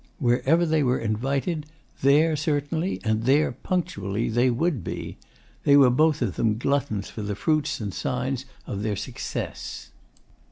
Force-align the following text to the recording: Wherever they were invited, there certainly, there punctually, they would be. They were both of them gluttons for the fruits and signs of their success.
Wherever 0.17 0.65
they 0.65 0.81
were 0.81 0.97
invited, 0.97 1.67
there 2.01 2.35
certainly, 2.35 2.99
there 3.05 3.51
punctually, 3.51 4.29
they 4.29 4.49
would 4.49 4.83
be. 4.83 5.19
They 5.63 5.77
were 5.77 5.91
both 5.91 6.23
of 6.23 6.37
them 6.37 6.57
gluttons 6.57 7.07
for 7.11 7.21
the 7.21 7.35
fruits 7.35 7.79
and 7.79 7.93
signs 7.93 8.45
of 8.65 8.81
their 8.81 8.95
success. 8.95 9.91